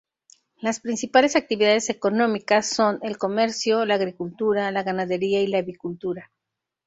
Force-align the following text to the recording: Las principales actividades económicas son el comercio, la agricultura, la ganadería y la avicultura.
Las 0.59 0.79
principales 0.79 1.35
actividades 1.35 1.91
económicas 1.91 2.67
son 2.67 2.97
el 3.03 3.19
comercio, 3.19 3.85
la 3.85 3.93
agricultura, 3.93 4.71
la 4.71 4.81
ganadería 4.81 5.43
y 5.43 5.47
la 5.47 5.59
avicultura. 5.59 6.31